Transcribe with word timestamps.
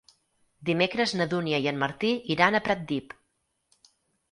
Dimecres 0.69 1.13
na 1.19 1.27
Dúnia 1.35 1.59
i 1.67 1.69
en 1.73 1.79
Martí 1.85 2.11
iran 2.39 2.59
a 2.59 2.65
Pratdip. 2.71 3.17